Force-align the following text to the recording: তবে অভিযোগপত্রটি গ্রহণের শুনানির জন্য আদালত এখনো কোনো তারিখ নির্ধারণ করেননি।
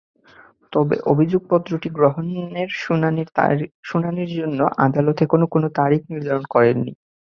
তবে 0.73 0.95
অভিযোগপত্রটি 1.11 1.87
গ্রহণের 1.91 2.69
শুনানির 3.85 4.29
জন্য 4.37 4.59
আদালত 4.85 5.17
এখনো 5.25 5.45
কোনো 5.53 5.67
তারিখ 5.79 6.01
নির্ধারণ 6.11 6.45
করেননি। 6.53 6.91